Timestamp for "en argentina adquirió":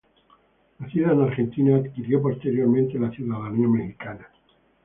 1.11-2.19